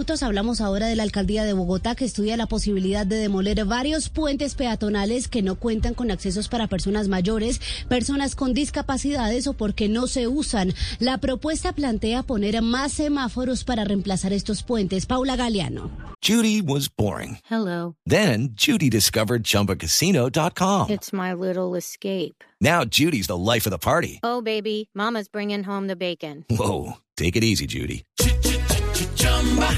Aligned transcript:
Hablamos 0.00 0.62
ahora 0.62 0.86
de 0.86 0.96
la 0.96 1.02
alcaldía 1.02 1.44
de 1.44 1.52
Bogotá 1.52 1.94
que 1.94 2.06
estudia 2.06 2.36
la 2.38 2.46
posibilidad 2.46 3.06
de 3.06 3.16
demoler 3.16 3.64
varios 3.66 4.08
puentes 4.08 4.54
peatonales 4.54 5.28
que 5.28 5.42
no 5.42 5.56
cuentan 5.56 5.92
con 5.92 6.10
accesos 6.10 6.48
para 6.48 6.68
personas 6.68 7.08
mayores, 7.08 7.60
personas 7.86 8.34
con 8.34 8.54
discapacidades 8.54 9.46
o 9.46 9.52
porque 9.52 9.88
no 9.88 10.06
se 10.06 10.26
usan. 10.26 10.72
La 11.00 11.18
propuesta 11.18 11.74
plantea 11.74 12.22
poner 12.22 12.60
más 12.62 12.92
semáforos 12.92 13.62
para 13.62 13.84
reemplazar 13.84 14.32
estos 14.32 14.62
puentes. 14.62 15.04
Paula 15.04 15.36
Galeano. 15.36 15.90
Judy 16.22 16.62
was 16.62 16.88
boring. 16.88 17.38
Hello. 17.44 17.94
Then 18.06 18.50
Judy 18.54 18.88
discovered 18.88 19.44
chumbacasino.com. 19.44 20.90
It's 20.90 21.12
my 21.12 21.34
little 21.34 21.76
escape. 21.76 22.42
Now 22.60 22.84
Judy's 22.84 23.26
the 23.26 23.36
life 23.36 23.66
of 23.66 23.70
the 23.70 23.78
party. 23.78 24.18
Oh, 24.22 24.40
baby, 24.42 24.88
Mama's 24.94 25.28
bringing 25.28 25.62
home 25.62 25.88
the 25.88 25.96
bacon. 25.96 26.46
Whoa. 26.48 26.94
Take 27.16 27.36
it 27.36 27.44
easy, 27.44 27.66
Judy. 27.66 28.04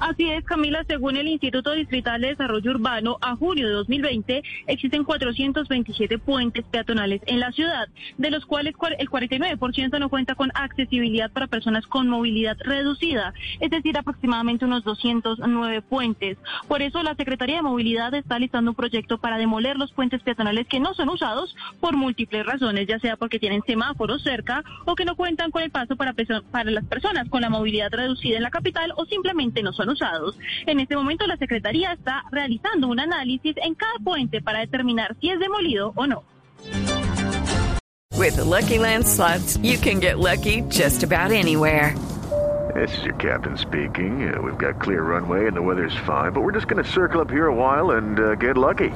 Así 0.00 0.30
es, 0.30 0.44
Camila, 0.44 0.84
según 0.86 1.16
el 1.16 1.26
Instituto 1.26 1.72
Distrital 1.72 2.20
de 2.20 2.28
Desarrollo 2.28 2.70
Urbano, 2.70 3.18
a 3.20 3.34
junio 3.34 3.66
de 3.66 3.72
2020 3.74 4.42
existen 4.68 5.02
427 5.02 6.18
puentes 6.18 6.64
peatonales 6.66 7.20
en 7.26 7.40
la 7.40 7.50
ciudad, 7.50 7.88
de 8.16 8.30
los 8.30 8.46
cuales 8.46 8.74
el 8.98 9.10
49% 9.10 9.98
no 9.98 10.08
cuenta 10.08 10.36
con 10.36 10.52
accesibilidad 10.54 11.32
para 11.32 11.48
personas 11.48 11.84
con 11.88 12.08
movilidad 12.08 12.56
reducida, 12.60 13.34
es 13.58 13.70
decir, 13.70 13.98
aproximadamente 13.98 14.64
unos 14.64 14.84
209 14.84 15.82
puentes. 15.82 16.38
Por 16.68 16.80
eso 16.80 17.02
la 17.02 17.16
Secretaría 17.16 17.56
de 17.56 17.62
Movilidad 17.62 18.14
está 18.14 18.38
listando 18.38 18.70
un 18.70 18.76
proyecto 18.76 19.18
para 19.18 19.36
demoler 19.36 19.76
los 19.76 19.92
puentes 19.92 20.22
peatonales 20.22 20.68
que 20.68 20.78
no 20.78 20.94
son 20.94 21.08
usados 21.08 21.56
por 21.80 21.96
múltiples 21.96 22.46
razones, 22.46 22.86
ya 22.86 23.00
sea 23.00 23.16
porque 23.16 23.40
tienen 23.40 23.62
semáforos 23.66 24.22
cerca 24.22 24.62
o 24.84 24.94
que 24.94 25.04
no 25.04 25.16
cuentan 25.16 25.50
con 25.50 25.62
el 25.62 25.72
paso 25.72 25.96
para, 25.96 26.14
para 26.52 26.70
las 26.70 26.84
personas 26.84 27.28
con 27.28 27.40
la 27.40 27.50
movilidad 27.50 27.90
reducida 27.90 28.36
en 28.36 28.44
la 28.44 28.50
capital 28.50 28.92
o 28.96 29.04
simplemente 29.06 29.62
no 29.62 29.72
son 29.72 29.87
usados. 29.88 30.38
En 30.66 30.80
este 30.80 30.94
momento 30.94 31.26
la 31.26 31.36
Secretaría 31.36 31.92
está 31.92 32.22
realizando 32.30 32.88
un 32.88 33.00
análisis 33.00 33.56
en 33.56 33.74
cada 33.74 33.98
puente 34.04 34.40
para 34.40 34.60
determinar 34.60 35.16
si 35.20 35.30
es 35.30 35.40
demolido 35.40 35.92
o 35.96 36.06
no. 36.06 36.22
With 38.18 38.36
the 38.36 38.44
Lucky 38.44 38.78
Land 38.78 39.06
slots, 39.06 39.56
you 39.58 39.78
can 39.78 40.00
get 40.00 40.18
lucky 40.18 40.62
just 40.68 41.04
about 41.04 41.30
anywhere. 41.30 41.94
This 42.74 42.96
is 42.98 43.04
your 43.04 43.14
captain 43.14 43.56
speaking. 43.56 44.32
Uh, 44.32 44.42
we've 44.42 44.58
got 44.58 44.80
clear 44.80 45.02
runway 45.02 45.46
and 45.46 45.56
the 45.56 45.62
weather's 45.62 45.96
fine, 46.04 46.32
but 46.32 46.42
we're 46.42 46.52
just 46.52 46.68
going 46.68 46.82
to 46.82 46.90
circle 46.90 47.20
up 47.20 47.30
here 47.30 47.46
a 47.46 47.54
while 47.54 47.92
and 47.92 48.20
uh, 48.20 48.34
get 48.34 48.58
lucky. 48.58 48.90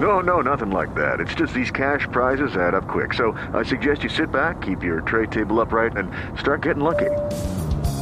No, 0.00 0.20
no, 0.20 0.42
nothing 0.42 0.70
like 0.70 0.94
that. 0.94 1.20
It's 1.20 1.34
just 1.34 1.54
these 1.54 1.70
cash 1.70 2.06
prizes 2.12 2.56
add 2.56 2.74
up 2.74 2.86
quick. 2.86 3.14
So 3.14 3.32
I 3.54 3.62
suggest 3.62 4.02
you 4.02 4.10
sit 4.10 4.30
back, 4.30 4.60
keep 4.60 4.82
your 4.82 5.00
tray 5.00 5.26
table 5.26 5.60
upright, 5.60 5.96
and 5.96 6.10
start 6.38 6.62
getting 6.62 6.82
lucky. 6.82 7.10